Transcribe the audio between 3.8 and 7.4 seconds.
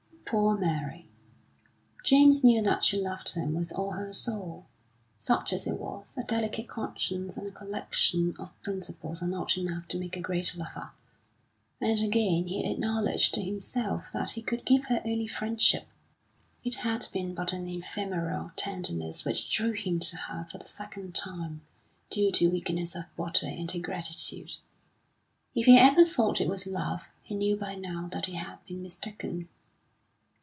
her soul, such as it was (a delicate conscience